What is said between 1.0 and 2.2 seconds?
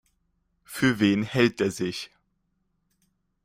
hält der sich?